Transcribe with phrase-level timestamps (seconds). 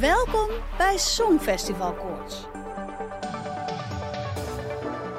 [0.00, 0.48] Welkom
[0.78, 2.42] bij Songfestival Koorts.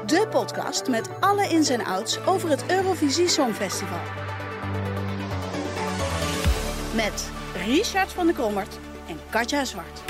[0.05, 3.99] De podcast met alle ins en outs over het Eurovisie Songfestival.
[6.95, 7.31] Met
[7.65, 10.03] Richard van der Krommert en Katja Zwart.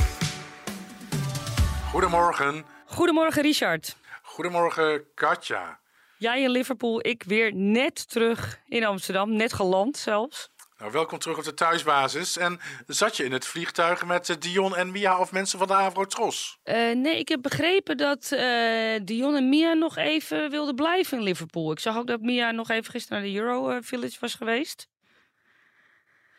[1.92, 2.66] Goedemorgen.
[2.86, 3.96] Goedemorgen, Richard.
[4.24, 5.80] Goedemorgen, Katja.
[6.18, 10.50] Jij in Liverpool, ik weer net terug in Amsterdam, net geland zelfs.
[10.78, 12.38] Nou, welkom terug op de thuisbasis.
[12.38, 15.74] En zat je in het vliegtuig met eh, Dion en Mia of mensen van de
[15.74, 16.60] Avrotros?
[16.64, 21.24] Uh, nee, ik heb begrepen dat uh, Dion en Mia nog even wilden blijven in
[21.24, 21.72] Liverpool.
[21.72, 24.88] Ik zag ook dat Mia nog even gisteren naar de Euro Village was geweest.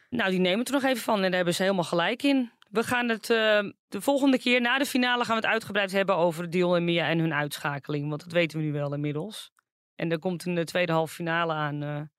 [0.09, 2.53] Nou, die nemen het er nog even van en daar hebben ze helemaal gelijk in.
[2.71, 6.51] We gaan het de volgende keer na de finale gaan we het uitgebreid hebben over
[6.51, 8.09] Dion en Mia en hun uitschakeling.
[8.09, 9.51] Want dat weten we nu wel inmiddels.
[9.95, 12.11] En er komt een tweede halve finale aan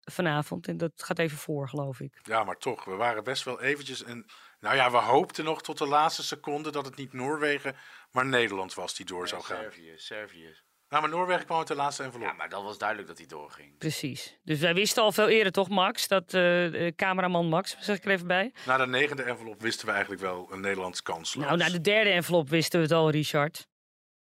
[0.00, 0.68] vanavond.
[0.68, 2.18] En dat gaat even voor, geloof ik.
[2.22, 4.02] Ja, maar toch, we waren best wel eventjes...
[4.02, 4.26] En,
[4.60, 7.76] nou ja, we hoopten nog tot de laatste seconde dat het niet Noorwegen,
[8.10, 9.56] maar Nederland was die door zou gaan.
[9.56, 10.56] Servië, Servië.
[10.88, 12.26] Nou, maar Noorwegen kwam uit de laatste envelop.
[12.26, 13.78] Ja, maar dat was duidelijk dat hij doorging.
[13.78, 14.38] Precies.
[14.42, 16.08] Dus wij wisten al veel eerder, toch, Max?
[16.08, 18.52] Dat uh, cameraman Max, zeg ik er even bij.
[18.66, 21.34] Na de negende envelop wisten we eigenlijk wel een Nederlands kans.
[21.34, 23.68] Nou, na de derde envelop wisten we het al, Richard.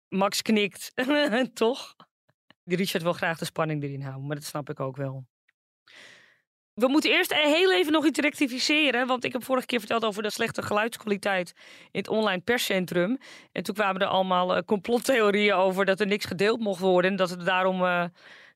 [0.09, 0.93] Max knikt,
[1.55, 1.97] toch?
[2.65, 5.27] Die Richard wil graag de spanning erin houden, maar dat snap ik ook wel.
[6.81, 9.07] We moeten eerst heel even nog iets rectificeren.
[9.07, 11.53] Want ik heb vorige keer verteld over de slechte geluidskwaliteit
[11.91, 13.19] in het online perscentrum.
[13.53, 17.11] En toen kwamen er allemaal uh, complottheorieën over dat er niks gedeeld mocht worden.
[17.11, 18.05] En dat we daarom uh,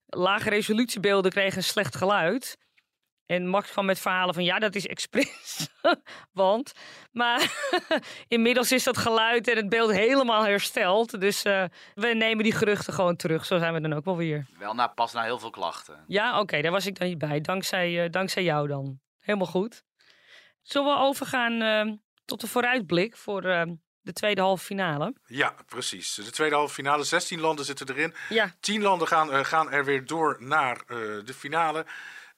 [0.06, 2.58] lage resolutiebeelden kregen en slecht geluid.
[3.26, 5.68] En Max kwam met verhalen van ja, dat is expres.
[6.32, 6.72] Want,
[7.12, 7.70] maar
[8.28, 11.20] inmiddels is dat geluid en het beeld helemaal hersteld.
[11.20, 11.64] Dus uh,
[11.94, 13.44] we nemen die geruchten gewoon terug.
[13.44, 14.46] Zo zijn we dan ook wel weer.
[14.58, 16.04] Wel na, pas na heel veel klachten.
[16.06, 17.40] Ja, oké, daar was ik dan niet bij.
[17.40, 19.00] Dankzij, uh, dankzij jou dan.
[19.18, 19.84] Helemaal goed.
[20.62, 23.42] Zullen we overgaan uh, tot de vooruitblik voor
[24.00, 25.14] de tweede halve finale?
[25.26, 26.14] Ja, precies.
[26.14, 27.04] De tweede halve finale.
[27.04, 28.14] 16 landen zitten erin.
[28.28, 28.54] Ja.
[28.60, 30.84] 10 landen gaan, gaan er weer door naar
[31.24, 31.86] de finale.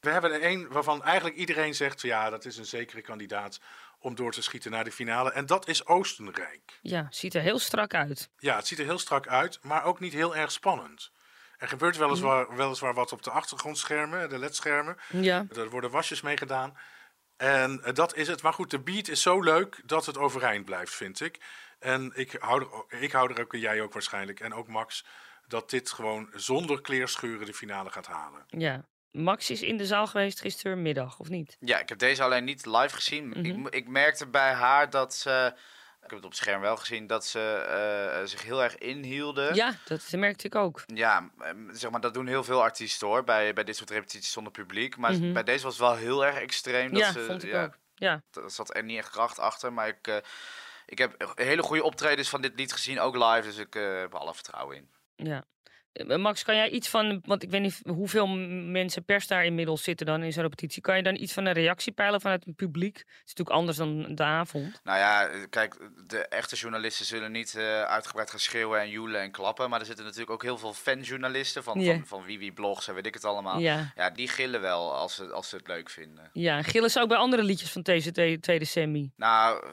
[0.00, 3.60] We hebben er één waarvan eigenlijk iedereen zegt: ja, dat is een zekere kandidaat
[3.98, 5.32] om door te schieten naar de finale.
[5.32, 6.78] En dat is Oostenrijk.
[6.82, 8.30] Ja, ziet er heel strak uit.
[8.38, 11.10] Ja, het ziet er heel strak uit, maar ook niet heel erg spannend.
[11.58, 14.96] Er gebeurt weliswaar, weliswaar wat op de achtergrondschermen, de ledschermen.
[15.10, 15.46] Ja.
[15.54, 16.78] Er worden wasjes mee gedaan.
[17.36, 18.42] En dat is het.
[18.42, 21.40] Maar goed, de beat is zo leuk dat het overeind blijft, vind ik.
[21.78, 25.04] En ik hou er, ik hou er ook, en jij ook waarschijnlijk, en ook Max,
[25.46, 28.44] dat dit gewoon zonder kleerscheuren de finale gaat halen.
[28.48, 28.84] Ja,
[29.16, 31.56] Max is in de zaal geweest gistermiddag, of niet?
[31.60, 33.34] Ja, ik heb deze alleen niet live gezien.
[33.34, 33.66] ik, Mhm.
[33.70, 35.52] ik, merkte bij haar dat ze.
[36.02, 39.54] Ik heb het op het scherm wel gezien dat ze uh, zich heel erg inhielden.
[39.54, 40.82] Ja, dat merkte ik ook.
[40.86, 41.30] Ja,
[41.70, 44.96] zeg maar, dat doen heel veel artiesten hoor, bij, bij dit soort repetities zonder publiek.
[44.96, 45.32] Maar mm -hmm.
[45.32, 46.90] bij deze was het wel heel erg extreem.
[46.90, 47.78] Dat ja, ze, vond ik ja, ook.
[47.94, 48.22] Ja.
[48.32, 50.16] Er zat er niet echt kracht achter, maar ik, uh,
[50.86, 53.42] ik heb hele goede optredens van dit lied gezien, ook live.
[53.42, 54.90] Dus ik uh, heb alle vertrouwen in.
[55.16, 55.44] Ja.
[56.04, 60.06] Max, kan jij iets van, want ik weet niet hoeveel mensen pers daar inmiddels zitten
[60.06, 60.82] dan in zo'n repetitie.
[60.82, 62.96] Kan je dan iets van een reactie peilen vanuit het publiek?
[62.96, 64.80] Het is natuurlijk anders dan de avond.
[64.84, 65.76] Nou ja, kijk,
[66.06, 69.70] de echte journalisten zullen niet uh, uitgebreid gaan schreeuwen en joelen en klappen.
[69.70, 71.92] Maar er zitten natuurlijk ook heel veel fanjournalisten van, Ja.
[71.94, 73.58] van, van Wiwi Blogs en weet ik het allemaal.
[73.58, 73.92] Ja.
[73.96, 76.30] Ja, die gillen wel als ze, als ze het leuk vinden.
[76.32, 79.10] Ja, gillen ze ook bij andere liedjes van deze tweede semi.
[79.16, 79.64] Nou,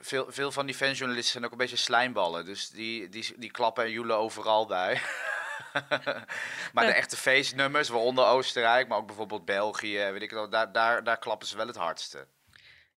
[0.00, 2.44] veel, veel van die fanjournalisten zijn ook een beetje slijmballen.
[2.44, 5.00] Dus die, die, die klappen en joelen overal bij.
[6.72, 10.72] maar de echte feestnummers, waaronder Oostenrijk, maar ook bijvoorbeeld België, weet ik het wel, daar,
[10.72, 12.26] daar, daar klappen ze wel het hardste.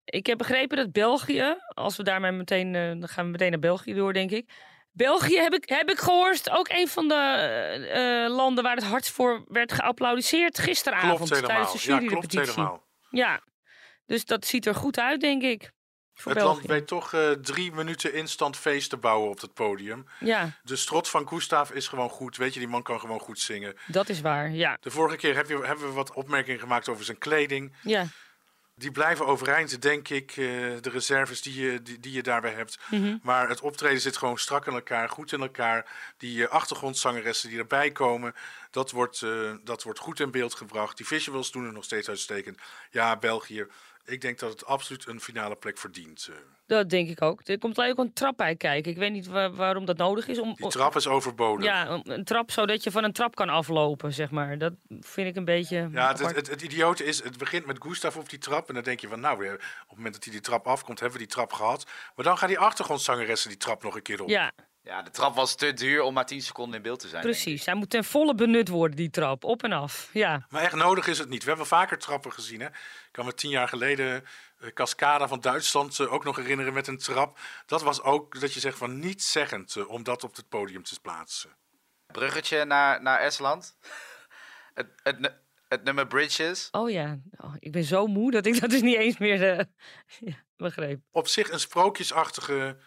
[0.05, 3.59] Ik heb begrepen dat België, als we daarmee meteen, eh, dan gaan we meteen naar
[3.59, 4.49] België door, denk ik.
[4.91, 8.83] België heb ik, heb ik gehoord, ook een van de eh, eh, landen waar het
[8.83, 11.49] hardst voor werd geapplaudiseerd gisteravond Klopt helemaal.
[11.49, 12.53] tijdens de Ja, klopt juryrepetitie.
[12.53, 12.87] helemaal.
[13.09, 13.41] Ja,
[14.05, 15.71] dus dat ziet er goed uit, denk ik.
[16.13, 16.43] Het België.
[16.43, 20.05] land weet toch eh, drie minuten instant feest te bouwen op het podium.
[20.19, 22.37] Ja, De strot van Gustav is gewoon goed.
[22.37, 23.75] Weet je, die man kan gewoon goed zingen.
[23.87, 24.49] dat is waar.
[24.51, 27.75] Ja, De vorige keer heb je, hebben we wat opmerkingen gemaakt over zijn kleding.
[27.81, 28.05] ja.
[28.75, 30.35] Die blijven overeind, denk ik, eh,
[30.81, 32.79] de reserves die je, die, die je daarbij hebt.
[33.21, 35.85] Maar het optreden zit gewoon strak in elkaar, goed in elkaar.
[36.17, 38.33] Die eh, achtergrondzangeressen die erbij komen,
[38.71, 39.25] Dat wordt,
[39.63, 40.97] dat wordt goed in beeld gebracht.
[40.97, 42.59] Die visuals doen het nog steeds uitstekend.
[42.91, 43.65] Ja, België.
[44.05, 46.27] Ik denk dat het absoluut een finale plek verdient.
[46.29, 46.35] eh.
[46.67, 47.41] Dat denk ik ook.
[47.47, 48.91] Er komt alleen ook een trap bij kijken.
[48.91, 50.39] Ik weet niet wa- waarom dat nodig is.
[50.39, 51.65] Om, Die trap is overbodig.
[51.65, 54.57] Ja, een- trap zodat je van een trap kan aflopen, zeg maar.
[54.57, 55.89] Dat vind ik een beetje.
[55.91, 58.67] Ja, het, het, het idiote is, het begint met Gustav op die trap.
[58.67, 60.99] En dan denk je van, nou, weer, op het moment dat hij die trap afkomt,
[60.99, 61.85] hebben we die trap gehad.
[62.15, 64.29] Maar dan gaan die achtergrondzangeressen die trap nog een keer op.
[64.29, 64.51] ja,
[64.83, 67.21] Ja, de trap was te duur om maar 10 seconden in beeld te zijn.
[67.21, 67.65] precies.
[67.65, 69.43] Hij moet ten volle benut worden, die trap.
[69.43, 70.09] Op en af.
[70.13, 70.45] Ja.
[70.49, 71.43] Maar echt nodig is het niet.
[71.43, 72.59] We hebben vaker trappen gezien.
[72.59, 72.67] Hè?
[72.67, 74.25] Ik kan me tien jaar geleden
[74.59, 77.39] eh, Cascada van Duitsland eh, ook nog herinneren met een trap.
[77.65, 80.83] Dat was ook dat je zegt van niet zeggend eh, om dat op het podium
[80.83, 81.49] te plaatsen.
[82.07, 83.77] Bruggetje naar, naar Estland.
[84.73, 85.33] het, het,
[85.67, 86.67] het nummer Bridges.
[86.71, 87.19] Oh ja.
[87.37, 89.39] Oh, ik ben zo moe dat ik dat dus niet eens meer
[90.19, 90.99] ja, begreep.
[91.11, 92.77] Op zich een sprookjesachtige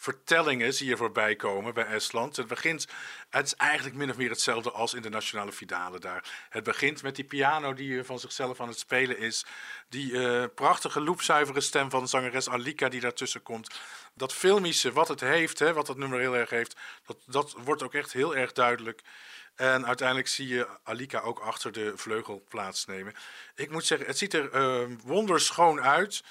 [0.00, 2.36] vertellingen zie je voorbij komen bij Estland.
[2.36, 2.86] Het begint,
[3.30, 6.46] het is eigenlijk min of meer hetzelfde als in de nationale finale daar.
[6.48, 9.44] Het begint met die piano die eh, van zichzelf aan het spelen is.
[9.88, 13.80] Die eh, prachtige loepzuivere stem van zangeres Alika die daartussen komt.
[14.14, 16.76] Dat filmische, wat het heeft, hè, wat dat nummer heel erg heeft,
[17.06, 19.00] dat, dat wordt ook echt heel erg duidelijk.
[19.54, 23.14] En uiteindelijk zie je Alika ook achter de vleugel plaatsnemen.
[23.54, 26.22] Ik moet zeggen, het ziet er eh, wonderschoon uit.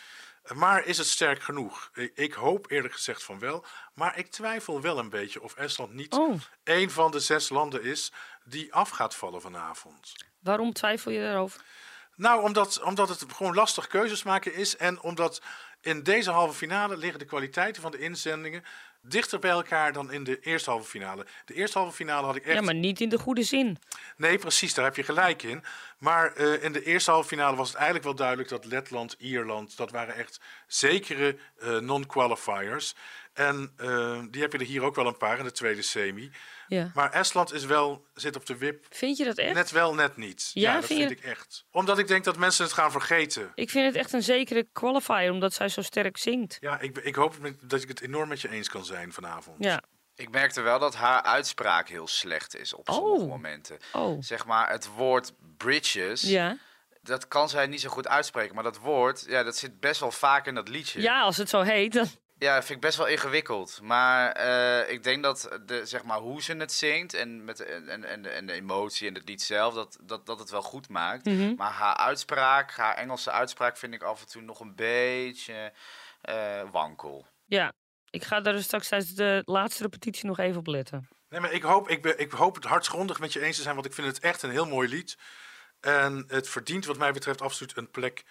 [0.54, 1.92] Maar is het sterk genoeg?
[2.14, 3.66] Ik, hoop eerlijk gezegd van wel.
[3.94, 7.84] Maar ik twijfel wel een beetje of Estland niet Oh, een van de zes landen
[7.84, 8.12] is
[8.44, 10.14] die af gaat vallen vanavond.
[10.40, 11.62] waarom twijfel je daarover?
[12.16, 14.78] Nou, omdat, omdat het gewoon lastig keuzes maken is.
[14.78, 15.42] En omdat
[15.82, 18.64] in deze halve finale liggen de kwaliteiten van de inzendingen
[19.02, 21.26] dichter bij elkaar dan in de eerste halve finale.
[21.46, 23.78] De eerste halve finale had ik echt Ja, maar niet in de goede zin.
[24.18, 25.64] Nee, precies, daar heb je gelijk in.
[26.00, 29.78] Maar eh, in de eerste halve finale was het eigenlijk wel duidelijk dat Letland, Ierland,
[29.78, 32.96] dat waren echt zekere eh, non-qualifiers.
[33.34, 36.32] En eh, die heb je er hier ook wel een paar in de tweede semi.
[36.68, 36.92] Ja.
[36.94, 38.86] Maar Estland is wel, zit op de wip.
[38.90, 39.54] Vind je dat echt?
[39.54, 40.52] Net wel, net niet.
[40.54, 41.66] Ja, dat vind vind ik echt.
[41.72, 43.52] Omdat ik denk dat mensen het gaan vergeten.
[43.56, 46.58] Ik vind het echt een zekere qualifier, omdat zij zo sterk zingt.
[46.60, 49.64] Ja, ik, ik hoop dat ik het enorm met je eens kan zijn vanavond.
[49.64, 49.84] Ja.
[50.20, 52.96] Ik merkte wel dat haar uitspraak heel slecht is op Oh.
[52.96, 53.78] sommige momenten.
[53.94, 54.18] Oh.
[54.22, 56.58] Zeg maar, het woord bridges, Ja.
[57.02, 58.56] dat kan zij niet zo goed uitspreken.
[58.56, 61.02] Maar dat woord, ja, dat zit best wel vaak in dat liedje.
[61.02, 62.08] ja, als het zo heet, dan...
[62.38, 63.80] Ja, dat vind ik best wel ingewikkeld.
[63.82, 67.90] Maar eh, ik denk dat de, zeg maar, hoe ze het zingt en, met, en,
[67.90, 70.62] en, en, de, en de emotie en het lied zelf, dat, dat, dat het wel
[70.62, 71.26] goed maakt.
[71.26, 71.54] Mhm.
[71.56, 75.74] Maar haar uitspraak, haar Engelse uitspraak, vind ik af en toe nog een beetje
[76.22, 77.28] eh, wankel.
[77.46, 77.72] Ja,
[78.10, 81.08] ik ga daar dus straks tijdens de laatste repetitie nog even op letten.
[81.30, 83.76] Nee, maar ik hoop, ik, ben, ik hoop het hartgrondig met je eens te zijn,
[83.76, 85.18] want ik vind het echt een heel mooi lied.
[85.80, 88.24] En het verdient wat mij betreft absoluut een plek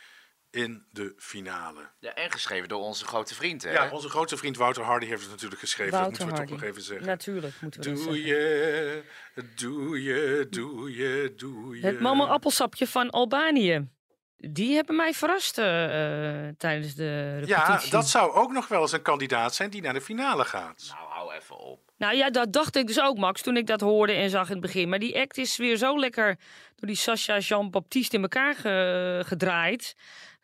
[0.50, 1.90] in de finale.
[1.98, 3.72] Ja, en geschreven door onze grote vriend, hè?
[3.72, 5.92] Ja, onze grote vriend Wouter Hardy heeft het natuurlijk geschreven.
[5.92, 6.52] Wouter dat moeten we Hardy.
[6.52, 7.06] toch nog even zeggen.
[7.06, 8.26] Natuurlijk moeten we dat Doe zeggen.
[8.26, 9.02] je,
[9.56, 11.86] doe je, doe je, doe je.
[11.86, 13.88] Het mama appelsapje van Albanië.
[14.40, 15.84] Die hebben mij verrast eh,
[16.48, 17.84] eh, tijdens de repetitie.
[17.84, 20.84] Ja, dat zou ook nog wel eens een kandidaat zijn die naar de finale gaat.
[20.94, 21.80] Nou, hou even op.
[21.96, 24.52] Nou ja, dat dacht ik dus ook, Max, toen ik dat hoorde en zag in
[24.52, 24.88] het begin.
[24.88, 26.36] Maar die act is weer zo lekker
[26.76, 29.94] door die Sascha Jean-Baptiste in elkaar ge- gedraaid.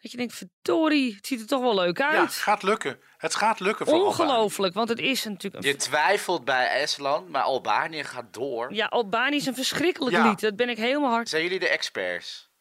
[0.01, 2.33] Dat je denkt, verdorie, het ziet er toch wel leuk Ja, uit.
[2.35, 2.99] gaat lukken.
[3.17, 4.11] Het gaat lukken voor Albanië.
[4.11, 5.65] Ongelooflijk, want het is natuurlijk...
[5.65, 5.71] Een...
[5.71, 8.75] Je twijfelt bij Estland, maar Albanië gaat door.
[8.75, 10.29] Ja, Albanië is een verschrikkelijk Ja.
[10.29, 10.41] lied.
[10.41, 11.29] Dat ben ik helemaal hard.
[11.29, 12.53] Zijn jullie de experts?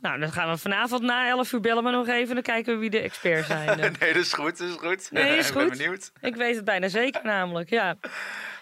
[0.00, 2.34] Nou, dan gaan we vanavond na 11 uur bellen we nog even.
[2.34, 3.68] Dan kijken we wie de experts zijn.
[3.80, 5.10] Eh, nee, dat is goed, dat is goed.
[5.10, 5.78] Nee, is ik ben goed.
[5.78, 6.12] benieuwd.
[6.20, 7.96] ik weet het bijna zeker namelijk, ja.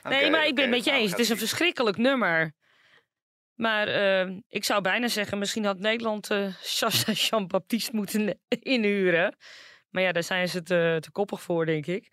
[0.02, 1.10] Nee, maar ik ben het met je nou, eens.
[1.10, 2.52] Het is een verschrikkelijk nummer.
[3.54, 6.30] Maar eh, ik zou bijna zeggen, misschien had Nederland
[6.60, 9.36] Sascha Jean-Baptiste moeten inhuren.
[9.90, 12.12] Maar ja, daar zijn ze te, te koppig voor, denk ik.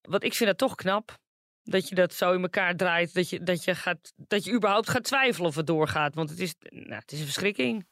[0.00, 1.18] Want ik vind dat toch knap.
[1.62, 3.14] Dat je dat zo in elkaar draait.
[3.14, 6.14] Dat je, dat je, gaat, dat je überhaupt gaat twijfelen of het doorgaat.
[6.14, 7.86] Want het is, nou, het is een verschrikking.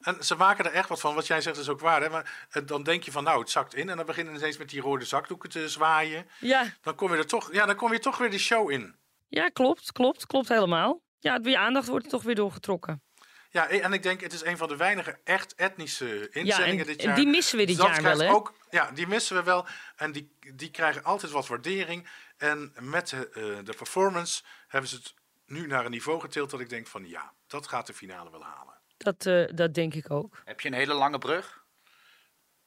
[0.00, 1.14] En ze maken er echt wat van.
[1.14, 2.02] Wat jij zegt is ook waar.
[2.02, 2.08] Hè?
[2.08, 3.88] Maar eh, dan denk je van, nou, het zakt in.
[3.88, 6.28] En dan beginnen ze ineens met die rode zakdoeken te zwaaien.
[6.40, 8.94] Ja, Dan kom je er toch, ja, dan kom je toch weer de show in.
[9.28, 11.00] ja klopt, klopt, klopt helemaal.
[11.18, 13.02] Ja, je aandacht wordt er toch weer doorgetrokken.
[13.50, 16.86] Ja, en ik denk, het is een van de weinige echt etnische Ja, inzendingen en,
[16.86, 17.16] dit en jaar.
[17.16, 18.30] die missen we dit Dat jaar wel, hè?
[18.30, 19.66] Ook, ja, die missen we wel.
[19.96, 22.08] En die, die krijgen altijd wat waardering.
[22.36, 25.14] En met de, eh, de performance hebben ze het
[25.46, 28.44] nu naar een niveau getild dat ik denk van, ja, dat gaat de finale wel
[28.44, 28.77] halen.
[28.98, 30.42] Dat, eh, dat denk ik ook.
[30.44, 31.64] Heb je een hele lange brug?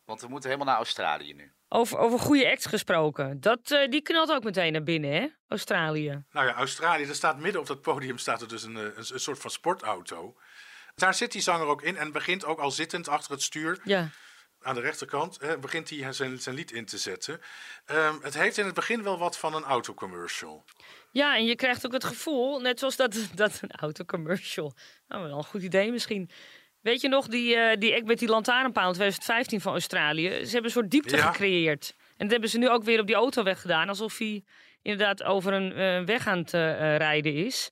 [0.05, 1.53] Want we moeten helemaal naar Australië nu.
[1.67, 3.41] Over, over goede acts gesproken.
[3.41, 5.27] Dat, eh, die knalt ook meteen naar binnen, hè?
[5.47, 6.23] Australië.
[6.31, 9.05] Nou ja, Australië, er staat midden op dat podium staat er dus een, eh, een,
[9.13, 10.35] een soort van sportauto.
[10.95, 13.79] Daar zit die zanger ook in en begint ook al zittend achter het stuur.
[13.83, 14.09] Ja.
[14.61, 17.41] Aan de rechterkant, hè, begint hij zijn, zijn lied in te zetten.
[17.85, 20.65] Ehm, het heeft in het begin wel wat van een autocommercial.
[21.11, 24.73] Ja, en je krijgt ook het gevoel, net zoals dat, dat een autocommercial.
[25.07, 26.29] Nou, wel een goed idee misschien.
[26.81, 30.29] Weet je nog, die, eh die act met die lantaarnpaal in 2015 van Australië?
[30.29, 31.31] Ze hebben een soort diepte Ja.
[31.31, 31.93] gecreëerd.
[31.97, 33.89] En dat hebben ze nu ook weer op die autoweg gedaan.
[33.89, 34.43] Alsof hij
[34.81, 37.71] inderdaad over een eh, weg aan het eh, rijden is.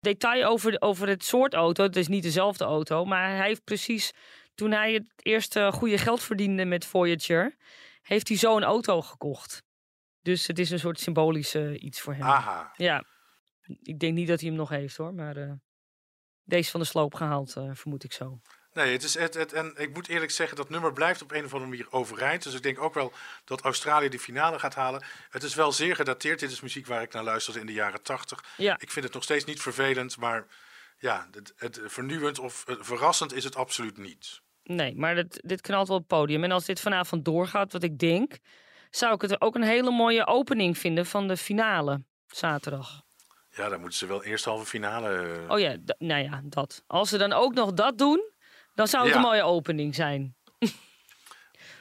[0.00, 1.82] Detail over, over het soort auto.
[1.84, 3.04] Het is niet dezelfde auto.
[3.04, 4.12] Maar hij heeft precies,
[4.54, 7.56] toen hij het eerste goede geld verdiende met Voyager...
[8.02, 9.62] heeft hij zo een auto gekocht.
[10.22, 12.22] Dus het is een soort symbolisch eh, iets voor hem.
[12.22, 12.72] Aha.
[12.76, 13.04] Ja,
[13.82, 15.52] ik denk niet dat hij hem nog heeft hoor, maar eh,
[16.44, 18.40] deze van de sloop gehaald, eh, vermoed ik zo.
[18.72, 21.44] Nee, het is het, het, en ik moet eerlijk zeggen, dat nummer blijft op een
[21.44, 22.42] of andere manier overeind.
[22.42, 23.12] Dus ik denk ook wel
[23.44, 25.04] dat Australië de finale gaat halen.
[25.30, 26.40] Het is wel zeer gedateerd.
[26.40, 28.44] Dit is muziek waar ik naar luisterde in de jaren tachtig.
[28.56, 30.46] Ja, Ik vind het nog steeds niet vervelend, maar
[31.02, 34.40] ja, het, het vernieuwend of eh, verrassend is het absoluut niet.
[34.62, 36.44] nee, maar dit, dit knalt wel op het podium.
[36.44, 38.38] En als dit vanavond doorgaat, wat ik denk,
[38.90, 43.02] zou ik het ook een hele mooie opening vinden van de finale zaterdag.
[43.50, 45.08] Ja, dan moeten ze wel eerst halve finale.
[45.44, 46.84] eh, Oh ja, nou ja, dat.
[46.86, 48.30] Als ze dan ook nog dat doen,
[48.74, 49.16] dan zou het Ja.
[49.18, 50.36] een mooie opening zijn.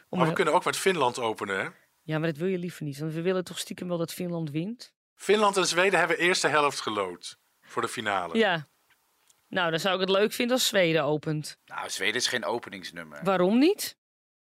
[0.09, 1.69] Om maar we kunnen ook met Finland openen, hè?
[2.03, 2.97] Ja, maar dat wil je liever niet.
[2.99, 4.93] Want we willen toch stiekem wel dat Finland wint.
[5.15, 8.37] Finland en Zweden hebben eerste helft gelood voor de finale.
[8.37, 8.69] Ja.
[9.51, 11.57] Nou, dan zou ik het leuk vinden als Zweden opent.
[11.65, 13.19] Nou, Zweden is geen openingsnummer.
[13.23, 13.97] Waarom niet?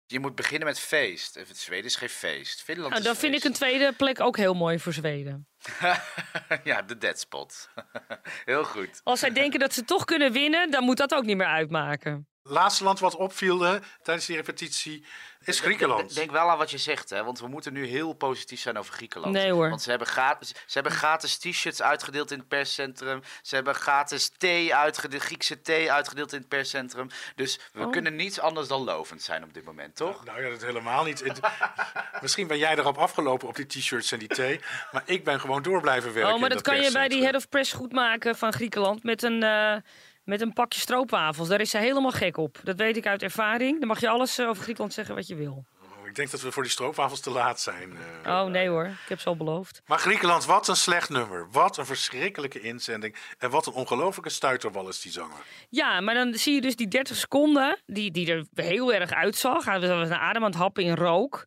[0.07, 1.37] Je moet beginnen met feest.
[1.37, 2.63] Eh, Zweden is geen feest.
[2.63, 5.49] Finland Nou, is dan vind ik een tweede plek ook heel mooi voor Zweden.
[6.65, 7.69] ja, de dead spot.
[8.45, 9.01] Heel goed.
[9.05, 12.29] Als zij denken dat ze toch kunnen winnen, dan moet dat ook niet meer uitmaken.
[12.43, 15.05] Laatste land wat opviel hè, tijdens die repetitie
[15.45, 16.15] is Griekenland.
[16.15, 17.25] Denk wel aan wat je zegt, hè?
[17.25, 19.35] want we moeten nu heel positief zijn over Griekenland.
[19.35, 19.69] Nee, hoor.
[19.69, 23.23] Want ze hebben, gratis, ze hebben gratis t-shirts uitgedeeld in het perscentrum.
[23.43, 27.09] Ze hebben gratis thee uitgedeeld, Griekse thee uitgedeeld in het perscentrum.
[27.35, 27.91] Dus we Oh.
[27.91, 30.25] kunnen niets anders dan lovend zijn op dit moment, toch?
[30.25, 31.25] Nou ja, dat helemaal niet.
[32.23, 34.61] Misschien ben jij erop afgelopen op die t-shirts en die thee.
[34.93, 36.33] Maar ik ben gewoon door blijven werken.
[36.35, 39.03] Oh, maar in dat kan je bij die head of press goed maken van Griekenland
[39.03, 39.77] met een, eh,
[40.25, 41.49] met een pakje stroopwafels.
[41.49, 42.61] Daar is ze helemaal gek op.
[42.63, 43.79] Dat weet ik uit ervaring.
[43.79, 45.65] Dan mag je alles eh, over Griekenland zeggen wat je wil.
[46.01, 47.97] Oh, Ik denk dat we voor die stroopwafels te laat zijn.
[48.23, 48.31] eh.
[48.43, 49.83] Oh nee hoor, ik heb ze al beloofd.
[49.87, 51.49] Maar Griekenland, wat een slecht nummer.
[51.51, 53.17] Wat een verschrikkelijke inzending.
[53.39, 55.45] En wat een ongelofelijke stuiterbal is die zanger.
[55.69, 59.65] Ja, maar dan zie je dus die 30 seconden, die, die er heel erg uitzag.
[59.65, 61.47] Hij was een adem aan het happen in rook.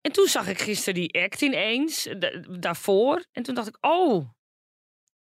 [0.00, 3.24] En toen zag ik gisteren die act ineens, da- daarvoor.
[3.32, 4.28] En toen dacht ik, oh,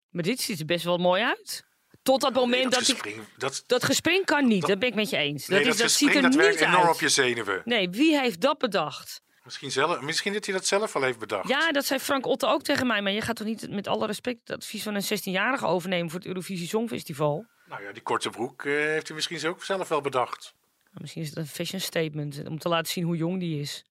[0.08, 1.64] maar dit ziet er best wel mooi uit.
[2.04, 2.87] Tot dat moment dat, ik...
[2.87, 5.49] gespring, dat, Dat gespring kan niet, dat ben ik met je eens.
[5.49, 6.94] nee, dat, dat, is, dat gespring, ziet er dat werkt niet enorm uit.
[6.94, 7.62] op je zenuwen.
[7.64, 9.23] Nee, wie heeft dat bedacht?
[9.44, 11.49] Misschien, zelf, misschien dat hij dat zelf al heeft bedacht.
[11.49, 13.02] Ja, dat zei Frank Otte ook tegen mij.
[13.02, 16.18] Maar je gaat toch niet met alle respect het advies van een 16-jarige overnemen voor
[16.18, 17.46] het Eurovisie Songfestival?
[17.68, 20.54] Nou ja, die korte broek eh, heeft hij misschien ook zelf wel bedacht.
[20.84, 23.84] Nou, Misschien is het een fashion statement om te laten zien hoe jong die is.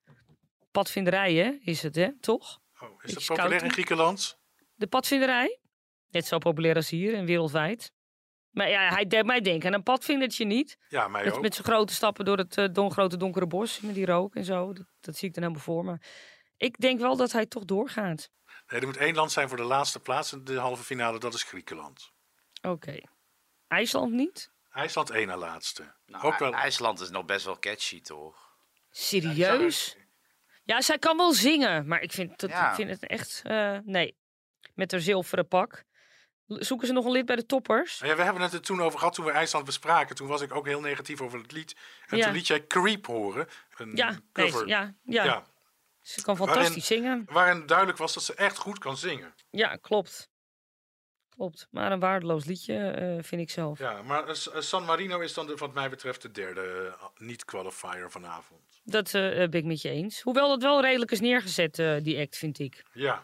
[0.72, 2.20] Padvinderij, hè, is het, hè?
[2.20, 2.60] Toch?
[2.80, 3.72] Oh, is Beetje dat populair in.
[3.72, 4.38] Griekenland?
[4.76, 5.60] De padvinderij?
[6.10, 7.92] Net zo populair als hier en wereldwijd.
[8.54, 10.78] Maar ja, hij deed mij denken aan een padvindertje niet.
[10.90, 11.42] Ja, mij Met, ook.
[11.42, 13.80] met zijn grote stappen door het eh, don, grote donkere bos.
[13.82, 14.74] Met die rook en zo.
[14.74, 15.98] Dat, dat zie ik dan helemaal voor me.
[16.58, 18.30] Ik denk wel dat hij toch doorgaat.
[18.68, 21.20] Nee, er moet één land zijn voor de laatste plaats in de halve finale.
[21.20, 22.12] Dat is Griekenland.
[22.62, 23.00] Oké.
[23.68, 24.52] IJsland niet?
[24.72, 25.94] IJsland één na laatste.
[26.06, 26.54] Nou, ook wel.
[26.54, 28.52] IJsland is nog best wel catchy, toch?
[28.90, 29.98] Serieus?
[30.64, 31.88] Ja, zij kan wel zingen.
[31.88, 32.70] Maar ik vind, dat, Ja.
[32.70, 33.42] ik vind het echt...
[33.44, 34.16] eh, nee.
[34.74, 35.84] Met haar zilveren pak.
[36.48, 38.00] Zoeken ze nog een lid bij de toppers?
[38.00, 40.16] Ja, we hebben het er toen over gehad toen we IJsland bespraken.
[40.16, 41.76] Toen was ik ook heel negatief over het lied.
[42.08, 42.24] En Ja.
[42.26, 43.48] toen liet jij Creep horen.
[43.78, 44.20] Een Ja, nee,
[44.52, 44.68] cover.
[44.68, 45.24] ja, ja.
[45.24, 45.44] Ja,
[46.02, 47.26] Ze kan fantastisch Waarin- zingen.
[47.30, 49.34] Waarin duidelijk was dat ze echt goed kan zingen.
[49.50, 50.30] Ja, klopt.
[51.36, 51.68] Klopt.
[51.72, 53.80] Maar een waardeloos liedje, eh, vind ik zelf.
[53.80, 58.12] Ja, maar eh, eh, San Marino is dan de, wat mij betreft de derde niet-qualifier
[58.12, 58.62] vanavond.
[58.84, 60.22] Dat ben ik met je eens.
[60.22, 62.84] Hoewel dat wel redelijk is neergezet, die act, vind ik.
[62.94, 63.24] Ja,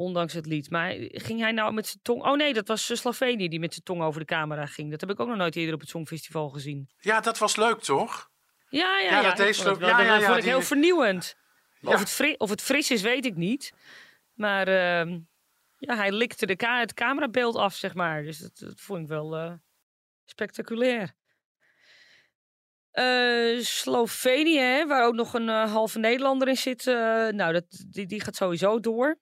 [0.00, 0.70] Ondanks het lied.
[0.70, 2.22] Maar ging hij nou met zijn tong...
[2.22, 4.90] Oh nee, dat was eh, Slovenië die met zijn tong over de camera ging.
[4.90, 6.88] Dat heb ik ook nog nooit eerder op het Songfestival gezien.
[7.00, 8.30] ja dat was leuk toch?
[8.68, 9.22] Ja, ja, Ja, ja.
[9.28, 11.36] dat deed wel- ja, dat ja, ja, vond ik die- heel vernieuwend.
[11.82, 13.72] Of, het fri- of het fris is, weet ik niet.
[14.34, 15.18] Maar ehm,
[15.78, 18.22] ja, hij likte de ka- het camerabeeld af, zeg maar.
[18.22, 19.52] Dus dat, dat vond ik wel eh,
[20.24, 21.12] spectaculair.
[22.90, 26.84] Eh, Slovenië, hè, waar ook nog een halve Nederlander in zit.
[26.84, 29.18] nou, dat, die, die gaat sowieso door.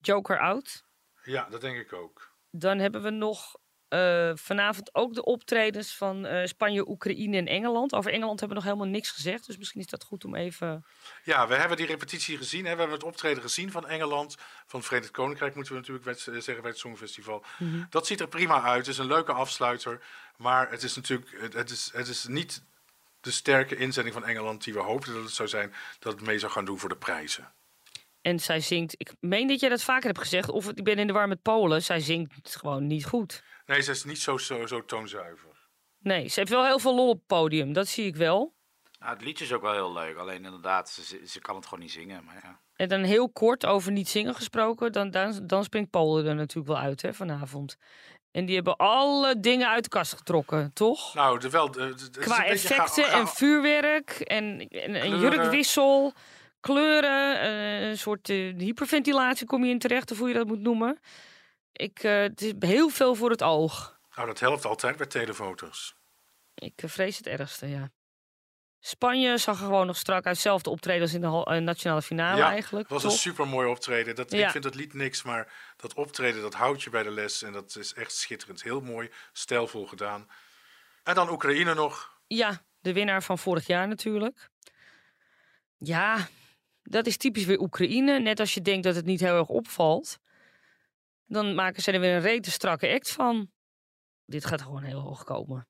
[0.00, 0.84] Joker out.
[1.22, 2.34] Ja, dat denk ik ook.
[2.50, 3.56] Dan hebben we nog
[3.90, 7.94] eh, vanavond ook de optredens van eh, Spanje, Oekraïne en Engeland.
[7.94, 9.46] Over Engeland hebben we nog helemaal niks gezegd.
[9.46, 10.84] Dus misschien is dat goed om even...
[11.24, 12.64] Ja, we hebben die repetitie gezien.
[12.64, 12.72] Hè?
[12.72, 14.36] We hebben het optreden gezien van Engeland.
[14.66, 17.44] Van het Verenigd Koninkrijk moeten we natuurlijk eh, zeggen bij het Songfestival.
[17.90, 18.86] Dat ziet er prima uit.
[18.86, 20.00] Het is een leuke afsluiter.
[20.36, 22.62] Maar het is natuurlijk het, het is, het is niet
[23.20, 26.38] de sterke inzending van Engeland die we hoopten dat het zou zijn, dat het mee
[26.38, 27.52] zou gaan doen voor de prijzen.
[28.22, 31.06] En zij zingt, ik meen dat jij dat vaker hebt gezegd, of ik ben in
[31.06, 31.82] de war met Polen.
[31.82, 33.42] Zij zingt gewoon niet goed.
[33.66, 35.48] Nee, ze is niet zo, zo, zo toonzuiver.
[35.98, 38.54] Nee, ze heeft wel heel veel lol op het podium, dat zie ik wel.
[38.98, 40.16] Nou, het liedje is ook wel heel leuk.
[40.16, 42.24] Alleen inderdaad, ze, ze kan het gewoon niet zingen.
[42.24, 42.60] Maar ja.
[42.76, 46.68] En dan heel kort over niet zingen gesproken, dan, dan, dan springt Polen er natuurlijk
[46.68, 47.76] wel uit hè, vanavond.
[48.30, 51.14] En die hebben alle dingen uit de kast getrokken, toch?
[51.14, 54.94] Nou, de, wel, de, de- Qua een beetje ga- effecten ga- en vuurwerk en, en
[54.94, 55.20] een Kleuren.
[55.20, 56.12] jurkwissel,
[56.60, 60.60] kleuren, eh, een soort eh, hyperventilatie kom je in terecht, of hoe je dat moet
[60.60, 61.00] noemen.
[61.72, 63.98] Ik, eh, het is heel veel voor het oog.
[64.14, 65.94] Nou, dat helpt altijd bij telefoto's.
[66.54, 67.90] Ik vrees het ergste, ja.
[68.80, 70.34] Spanje zag er gewoon nog strak uit.
[70.34, 72.88] Hetzelfde optreden als in de nationale finale Ja, eigenlijk.
[72.88, 73.18] Het was een toch?
[73.18, 74.14] super mooi optreden.
[74.14, 74.44] Dat, Ja.
[74.44, 77.42] Ik vind dat lied niks, maar dat optreden dat houdt je bij de les.
[77.42, 78.62] En dat is echt schitterend.
[78.62, 80.28] Heel mooi, stijlvol gedaan.
[81.02, 82.20] En dan Oekraïne nog.
[82.26, 84.48] Ja, de winnaar van vorig jaar natuurlijk.
[85.76, 86.28] Ja,
[86.82, 88.18] dat is typisch weer Oekraïne.
[88.18, 90.18] Net als je denkt dat het niet heel erg opvalt,
[91.26, 93.50] dan maken ze er weer een rete strakke act van.
[94.24, 95.68] Dit gaat gewoon heel hoog komen.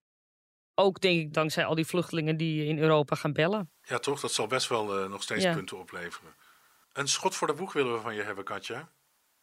[0.75, 3.71] Ook denk ik dankzij al die vluchtelingen die in Europa gaan bellen.
[3.83, 4.21] Ja, toch?
[4.21, 5.55] Dat zal best wel eh, nog steeds Ja.
[5.55, 6.35] punten opleveren.
[6.93, 8.93] Een schot voor de boeg willen we van je hebben, Katja.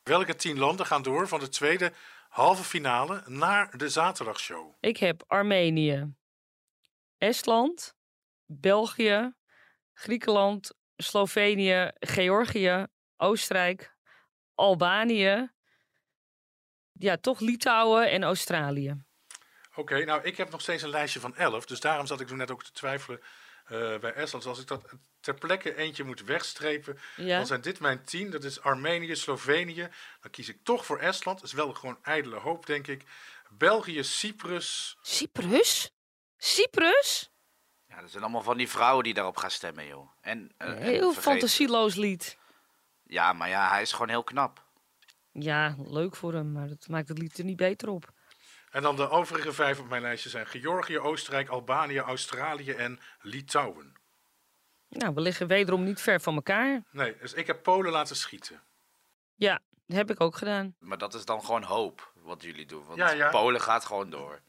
[0.04, 1.94] Welke tien landen gaan door van de tweede
[2.30, 4.74] halve finale naar de zaterdagshow?
[4.80, 6.14] Ik heb Armenië,
[7.18, 7.96] Estland,
[8.46, 9.34] België,
[9.94, 12.86] Griekenland, Slovenië, Georgië,
[13.18, 13.96] Oostenrijk,
[14.56, 15.51] Albanië.
[16.92, 19.06] Ja, toch Litouwen en Australië.
[19.75, 21.66] Oké, nou, ik heb nog steeds een lijstje van 11.
[21.66, 23.22] Dus daarom zat ik toen net ook te twijfelen
[23.66, 24.44] eh, bij Estland.
[24.44, 27.38] Dus als ik dat ter plekke eentje moet wegstrepen, Ja.
[27.38, 28.30] dan zijn dit mijn tien.
[28.32, 29.89] Dat is Armenië, Slovenië.
[30.22, 31.39] Dan kies ik toch voor Estland.
[31.39, 33.04] Dat is wel gewoon ijdele hoop, denk ik.
[33.50, 34.98] België, Cyprus.
[35.01, 35.92] Cyprus?
[36.38, 37.30] Cyprus?
[37.89, 40.10] Ja, dat zijn allemaal van die vrouwen die daarop gaan stemmen, joh.
[40.22, 42.38] En, eh, en Heel vergeet- fantasieloos lied.
[43.03, 44.65] Ja, maar ja, hij is gewoon heel knap.
[45.32, 48.12] Ja, leuk voor hem, maar dat maakt het lied er niet beter op.
[48.72, 53.96] En dan de overige vijf op mijn lijstje zijn Georgië, Oostenrijk, Albanië, Australië en Litouwen.
[54.89, 56.84] Nou, we liggen wederom niet ver van elkaar.
[56.91, 58.62] Nee, dus ik heb Polen laten schieten.
[59.36, 60.76] Ja, dat heb ik ook gedaan.
[60.80, 62.86] Maar dat is dan gewoon hoop, wat jullie doen.
[62.86, 63.30] Want Ja, ja.
[63.30, 64.39] Polen gaat gewoon door.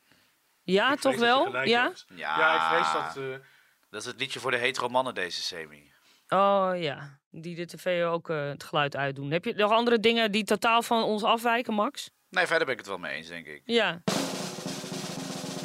[0.73, 1.65] Ja, Ik toch wel?
[1.65, 1.93] Ja.
[2.17, 3.17] ja, ik vrees dat...
[3.25, 3.47] eh,
[3.91, 5.93] Dat is het liedje voor de hetero mannen, deze semi.
[6.29, 9.31] Oh ja, die de tv ook eh, het geluid uitdoen.
[9.31, 12.11] Heb je nog andere dingen die totaal van ons afwijken, Max?
[12.31, 13.63] Nee, verder ben ik het wel mee eens, denk ik.
[13.65, 14.03] Ja.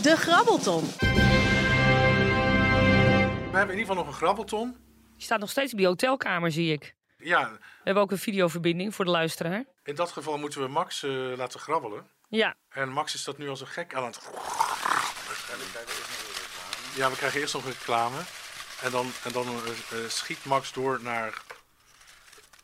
[0.01, 0.83] De Grabbelton.
[0.97, 1.05] we
[3.59, 4.77] hebben in ieder geval nog een grabbelton.
[5.15, 6.95] Die staat nog steeds op die hotelkamer, zie ik.
[7.17, 9.63] Ja, We hebben ook een videoverbinding voor de luisteraar.
[9.83, 12.07] in dat geval moeten we Max eh, laten grabbelen.
[12.35, 14.19] Ja, En Max is dat nu als een gek aan het...
[16.95, 18.17] Ja, we krijgen eerst nog een reclame.
[18.81, 19.53] En dan, en dan eh,
[20.03, 21.41] eh, schiet Max door naar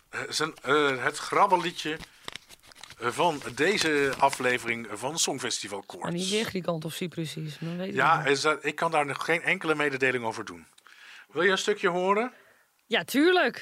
[0.09, 1.97] eh, zijn, eh, het grabbelliedje
[2.99, 6.15] van deze aflevering van Songfestival maar Koorts.
[6.15, 7.57] niet weer Griekenland of Cyprus is.
[7.59, 10.65] Dan weet ik Ja, is dat, ik kan daar nog geen enkele mededeling over doen.
[11.31, 12.33] Wil je een stukje horen?
[12.85, 13.61] ja, tuurlijk.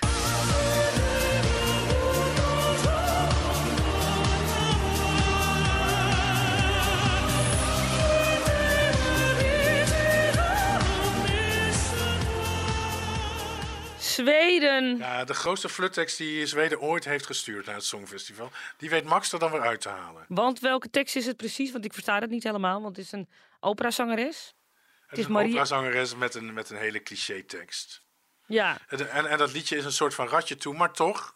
[14.22, 14.98] Zweden.
[14.98, 18.52] Ja, de grootste fluttekst die Zweden ooit heeft gestuurd naar het Songfestival.
[18.78, 20.26] Die weet Max er dan weer uit te halen.
[20.28, 21.72] Want welke tekst is het precies?
[21.72, 24.54] Want ik versta het niet helemaal, want het is een operazangeres.
[25.02, 28.06] Het is is een Maria- operazangeres met een, met een hele cliché tekst.
[28.46, 31.36] Ja, En, en, en dat liedje is een soort van ratje toe, maar toch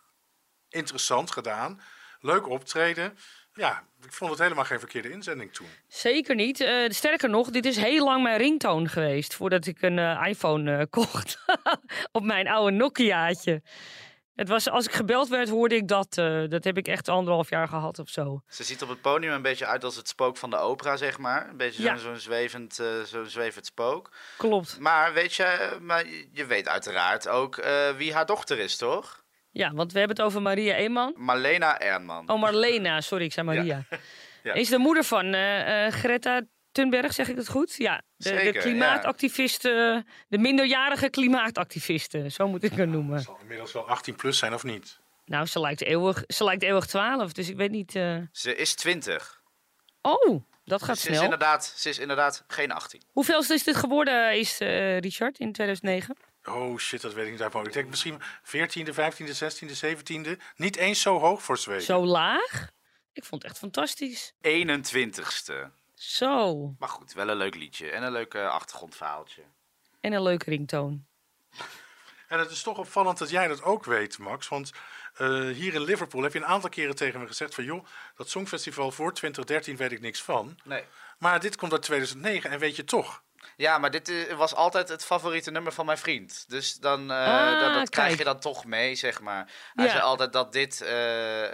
[0.70, 1.82] interessant gedaan.
[2.20, 3.18] Leuk optreden.
[3.54, 5.68] Ja, ik vond het helemaal geen verkeerde inzending toen.
[5.88, 6.60] zeker niet.
[6.60, 10.78] Eh, sterker nog, dit is heel lang mijn ringtoon geweest voordat ik een eh, iPhone
[10.78, 11.38] eh, kocht.
[12.12, 13.62] Op mijn oude Nokiaatje.
[14.36, 16.18] Het was, als ik gebeld werd, hoorde ik dat.
[16.18, 18.42] eh, dat heb ik echt anderhalf jaar gehad of zo.
[18.48, 21.18] Ze ziet op het podium een beetje uit als het spook van de opera, zeg
[21.18, 21.50] maar.
[21.50, 21.90] Een beetje Ja.
[21.96, 24.10] zo'n zo'n zwevend, eh, zo'n zwevend spook.
[24.38, 24.80] Klopt.
[24.80, 29.21] Maar weet je, maar je weet uiteraard ook eh, wie haar dochter is, toch?
[29.52, 31.14] Ja, want we hebben het over Maria Eeman.
[31.18, 32.30] Marlena Ernman.
[32.30, 33.84] Oh, Marlena, sorry, ik zei Maria.
[34.44, 34.54] Ja.
[34.54, 37.76] Is de moeder van eh, eh, Greta Thunberg, zeg ik het goed?
[37.78, 43.16] Ja, de, de Zeker, klimaatactiviste, de minderjarige klimaatactiviste, zo moet ik haar noemen.
[43.16, 45.00] Het zal inmiddels wel 18 plus zijn of niet?
[45.26, 47.96] Nou, ze lijkt eeuwig, ze lijkt eeuwig 12, dus ik weet niet.
[47.96, 49.42] eh, Ze is 20.
[50.02, 53.02] Oh, dat gaat Ze is, inderdaad, ze is inderdaad geen 18.
[53.12, 56.16] Hoeveel is dit geworden, is eh, Richard, in 2009?
[56.46, 57.68] Oh shit, dat weet ik niet hoofd.
[57.68, 60.42] Ik denk misschien 14e, 15e, 16e, 17e.
[60.56, 61.84] Niet eens zo hoog voor Zweden.
[61.84, 62.70] Zo laag?
[63.14, 64.34] Ik vond het echt fantastisch.
[64.42, 65.72] 21ste.
[65.96, 66.76] Zo.
[66.80, 69.42] Maar goed, wel een leuk liedje en een leuk eh, achtergrondverhaaltje.
[70.00, 71.06] En een leuke ringtoon.
[72.28, 74.48] En het is toch opvallend dat jij dat ook weet, Max.
[74.48, 74.72] Want
[75.14, 77.64] eh, hier in Liverpool heb je een aantal keren tegen me gezegd van...
[77.64, 80.60] joh, dat Songfestival voor 2013 weet ik niks van.
[80.64, 80.84] Nee.
[81.18, 83.24] Maar dit komt uit 2009 en weet je toch.
[83.56, 86.46] Ja, maar dit eh, was altijd het favoriete nummer van mijn vriend.
[86.48, 89.52] Dus dan, eh, Ah, dat, dat krijg je dan toch mee, zeg maar.
[89.74, 89.92] Hij Ja.
[89.92, 91.46] zei altijd dat dit eh,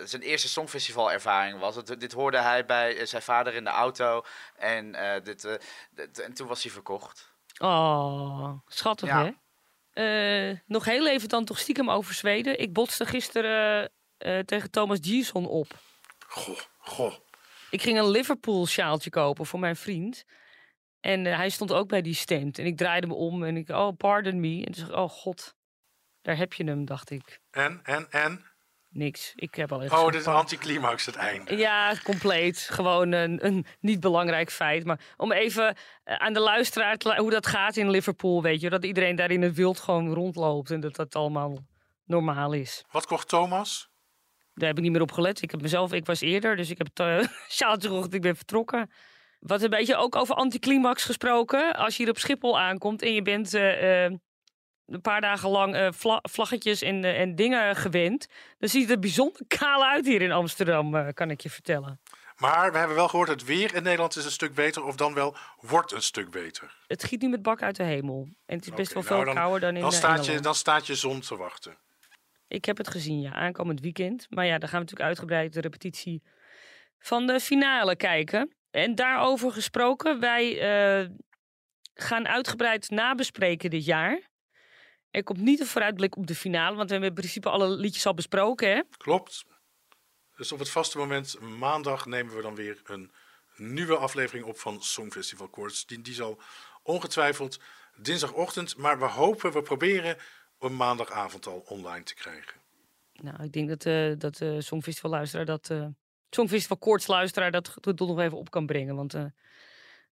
[0.00, 1.84] eh, zijn eerste songfestivalervaring was.
[1.84, 4.22] Dit hoorde hij bij zijn vader in de auto.
[4.56, 5.58] En, eh, dit,
[5.90, 7.32] dit- en toen was hij verkocht.
[7.58, 9.24] Oh, schattig Ja.
[9.24, 9.30] hè?
[10.50, 12.60] Eh, nog heel even dan toch stiekem over Zweden.
[12.60, 13.90] Ik botste gisteren
[14.44, 15.66] tegen Thomas Gison op.
[16.26, 17.14] Goh, goh.
[17.70, 20.24] Ik ging een Liverpool sjaaltje kopen voor mijn vriend.
[21.04, 22.58] En eh, hij stond ook bij die stand.
[22.58, 24.64] En ik draaide me om en ik, oh, pardon me.
[24.64, 25.54] En toen zei oh god,
[26.22, 27.40] daar heb je hem, dacht ik.
[27.50, 28.44] En, en, en?
[28.88, 29.32] Niks.
[29.34, 31.56] Ik heb al echt Oh, dit is pak- anticlimax, het einde.
[31.56, 32.58] Ja, compleet.
[32.58, 34.84] Gewoon een, een niet belangrijk feit.
[34.84, 38.70] Maar om even eh, aan de luisteraar te hoe dat gaat in Liverpool, weet je.
[38.70, 41.58] Dat iedereen daar in het wild gewoon rondloopt en dat dat allemaal
[42.04, 42.84] normaal is.
[42.90, 43.88] Wat kocht Thomas?
[44.54, 45.42] Daar heb ik niet meer op gelet.
[45.42, 47.28] Ik heb mezelf, ik was eerder, dus ik heb het
[47.60, 48.14] uh, gekocht.
[48.14, 48.90] Ik ben vertrokken.
[49.46, 51.74] Wat een beetje ook over anticlimax gesproken.
[51.76, 54.12] Als je hier op Schiphol aankomt en je bent eh, eh,
[54.86, 58.26] een paar dagen lang eh, vla- vlaggetjes en, en dingen gewend.
[58.58, 62.00] Dan ziet het er bijzonder kaal uit hier in Amsterdam, kan ik je vertellen.
[62.36, 64.84] Maar we hebben wel gehoord, het weer in Nederland is een stuk beter.
[64.84, 66.76] Of dan wel, wordt een stuk beter.
[66.86, 68.28] Het giet nu met bak uit de hemel.
[68.46, 70.54] En het is best wel veel nou, dan- kouder dan in Dan staat, je, dan
[70.54, 71.76] staat je zon te wachten.
[72.48, 74.26] Ik heb het gezien, ja, aankomend weekend.
[74.30, 76.22] Maar ja, dan gaan we natuurlijk uitgebreid de repetitie
[76.98, 78.54] van de finale kijken.
[78.74, 81.10] En daarover gesproken, wij eh,
[81.94, 84.20] gaan uitgebreid nabespreken dit jaar.
[85.10, 88.06] Er komt niet een vooruitblik op de finale, want we hebben in principe alle liedjes
[88.06, 88.82] al besproken, hè?
[88.96, 89.44] Klopt.
[90.36, 93.12] Dus op het vaste moment, maandag, nemen we dan weer een
[93.56, 95.86] nieuwe aflevering op van Songfestival Koorts.
[95.86, 96.40] Die, die zal
[96.82, 97.60] ongetwijfeld
[97.96, 100.16] dinsdagochtend, maar we hopen, we proberen
[100.58, 102.60] een maandagavond al online te krijgen.
[103.12, 105.70] Nou, ik denk dat, eh dat eh Songfestival luisteraar dat...
[105.70, 105.86] eh
[106.34, 108.94] Songfestival koorts luisteraar dat geduld nog even op kan brengen.
[108.96, 109.24] Want eh,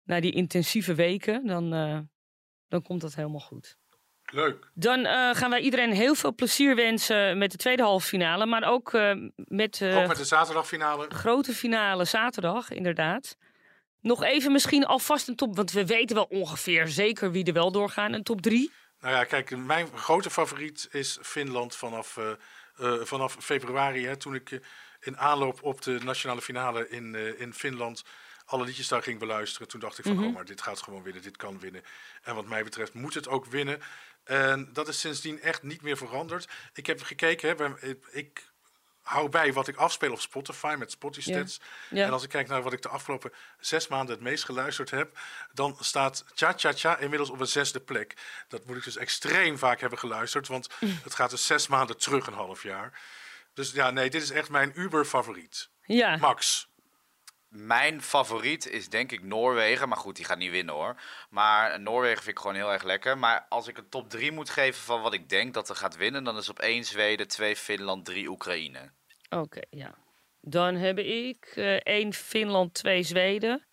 [0.03, 1.99] na die intensieve weken, dan, eh,
[2.67, 3.77] dan komt dat helemaal goed.
[4.25, 4.69] Leuk.
[4.73, 8.45] Dan eh, gaan wij iedereen heel veel plezier wensen met de tweede halve finale.
[8.45, 8.91] Maar ook
[9.35, 11.09] met, Ook met de zaterdagfinale.
[11.09, 13.37] grote finale zaterdag, inderdaad.
[13.99, 17.71] Nog even misschien alvast een top, want we weten wel ongeveer zeker wie er wel
[17.71, 18.13] doorgaan.
[18.13, 18.71] Een top drie.
[18.99, 22.19] Nou ja, kijk, mijn grote favoriet is Finland vanaf,
[23.01, 24.05] vanaf februari.
[24.05, 24.59] Hè, toen ik
[25.01, 28.03] in aanloop op de nationale finale in, eh, in Finland
[28.45, 29.67] alle liedjes daar ging beluisteren.
[29.67, 31.83] Toen dacht ik van, oh, maar dit gaat gewoon winnen, dit kan winnen.
[32.21, 33.81] En wat mij betreft moet het ook winnen.
[34.23, 36.47] En dat is sindsdien echt niet meer veranderd.
[36.73, 38.51] Ik heb gekeken, hè, ik,
[39.01, 41.59] hou bij wat ik afspeel op Spotify met Spotify Stats.
[41.89, 42.05] Ja.
[42.05, 45.19] En als ik kijk naar wat ik de afgelopen zes maanden het meest geluisterd heb,
[45.53, 48.13] dan staat Cha Cha Cha inmiddels op een zesde plek.
[48.47, 50.67] Dat moet ik dus extreem vaak hebben geluisterd, want
[51.03, 52.99] het gaat dus zes maanden terug een half jaar.
[53.53, 55.69] Dus ja, nee, dit is echt mijn uber favoriet.
[55.85, 56.69] Ja, Max.
[57.47, 59.87] Mijn favoriet is denk ik Noorwegen.
[59.89, 60.95] Maar goed, die gaat niet winnen hoor.
[61.29, 63.17] Maar Noorwegen vind ik gewoon heel erg lekker.
[63.17, 65.95] Maar als ik een top 3 moet geven van wat ik denk dat er gaat
[65.95, 68.91] winnen, dan is op 1 Zweden, 2 Finland, 3 Oekraïne.
[69.29, 69.95] oké, ja.
[70.41, 73.65] Dan heb ik eh, één Finland, twee Zweden.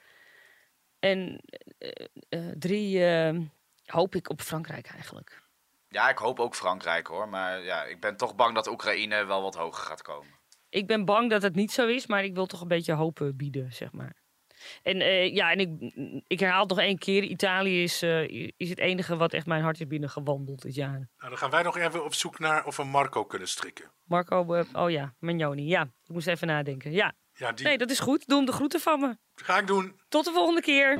[0.99, 1.41] En
[1.79, 1.91] eh,
[2.29, 3.38] eh, drie eh,
[3.87, 5.43] hoop ik op Frankrijk eigenlijk.
[5.88, 7.29] Ja, ik hoop ook Frankrijk hoor.
[7.29, 10.37] Maar ja, ik ben toch bang dat Oekraïne wel wat hoger gaat komen.
[10.68, 13.20] Ik ben bang dat het niet zo is, maar ik wil toch een beetje hoop
[13.20, 14.16] eh, bieden, zeg maar.
[14.83, 15.92] En eh, ja, en ik,
[16.27, 17.22] ik herhaal het nog één keer.
[17.22, 21.09] Italië is, eh, is het enige wat echt mijn hart is binnengewandeld dit jaar.
[21.18, 23.92] Nou, dan gaan wij nog even op zoek naar of we Marco kunnen strikken.
[24.05, 25.66] Marco, oh ja, Magnoni.
[25.66, 26.92] Ja, ik moest even nadenken.
[26.92, 28.27] Ja, Ja, die nee, dat is goed.
[28.27, 29.16] Doe hem de groeten van me.
[29.35, 30.01] ga ik doen.
[30.09, 30.98] Tot de volgende keer.